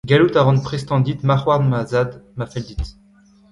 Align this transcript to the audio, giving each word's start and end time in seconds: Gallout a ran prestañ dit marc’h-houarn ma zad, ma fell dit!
Gallout 0.09 0.35
a 0.39 0.41
ran 0.43 0.57
prestañ 0.65 0.97
dit 1.05 1.17
marc’h-houarn 1.27 1.65
ma 1.69 1.81
zad, 1.91 2.11
ma 2.37 2.45
fell 2.51 2.65
dit! 2.69 2.85